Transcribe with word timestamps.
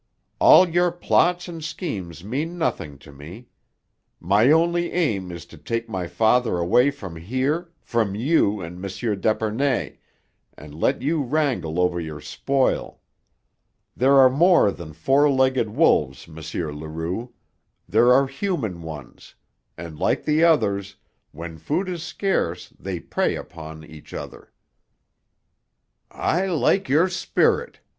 "All 0.39 0.67
your 0.67 0.89
plots 0.91 1.47
and 1.47 1.63
schemes 1.63 2.23
mean 2.23 2.57
nothing 2.57 2.97
to 3.05 3.11
me. 3.11 3.49
My 4.19 4.51
only 4.51 4.91
aim 4.91 5.31
is 5.31 5.45
to 5.45 5.59
take 5.59 5.87
my 5.87 6.07
father 6.07 6.57
away 6.57 6.89
from 6.89 7.17
here, 7.17 7.69
from 7.83 8.15
you 8.15 8.61
and 8.61 8.83
M. 8.83 9.19
d'Epernay, 9.21 9.99
and 10.57 10.73
let 10.73 11.03
you 11.03 11.21
wrangle 11.21 11.79
over 11.79 11.99
your 11.99 12.19
spoil. 12.19 12.99
There 13.95 14.17
are 14.17 14.31
more 14.31 14.71
than 14.71 14.93
four 14.93 15.29
legged 15.29 15.69
wolves, 15.69 16.27
M. 16.27 16.33
Leroux; 16.79 17.31
there 17.87 18.11
are 18.11 18.25
human 18.25 18.81
ones, 18.81 19.35
and, 19.77 19.99
like 19.99 20.23
the 20.25 20.43
others, 20.43 20.95
when 21.31 21.59
food 21.59 21.87
is 21.87 22.01
scarce 22.01 22.69
they 22.79 22.99
prey 22.99 23.35
upon 23.35 23.83
each 23.85 24.15
other." 24.15 24.51
"I 26.09 26.47
like 26.47 26.89
your 26.89 27.07
spirit!" 27.07 27.81